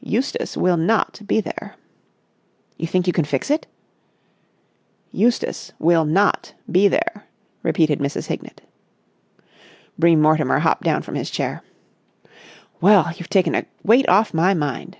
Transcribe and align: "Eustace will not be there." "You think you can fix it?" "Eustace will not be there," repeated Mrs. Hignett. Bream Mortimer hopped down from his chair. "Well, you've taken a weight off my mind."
"Eustace 0.00 0.56
will 0.56 0.78
not 0.78 1.20
be 1.26 1.38
there." 1.38 1.76
"You 2.78 2.86
think 2.86 3.06
you 3.06 3.12
can 3.12 3.26
fix 3.26 3.50
it?" 3.50 3.66
"Eustace 5.12 5.70
will 5.78 6.06
not 6.06 6.54
be 6.72 6.88
there," 6.88 7.26
repeated 7.62 7.98
Mrs. 7.98 8.28
Hignett. 8.28 8.62
Bream 9.98 10.22
Mortimer 10.22 10.60
hopped 10.60 10.84
down 10.84 11.02
from 11.02 11.14
his 11.16 11.28
chair. 11.28 11.60
"Well, 12.80 13.12
you've 13.16 13.28
taken 13.28 13.54
a 13.54 13.66
weight 13.82 14.08
off 14.08 14.32
my 14.32 14.54
mind." 14.54 14.96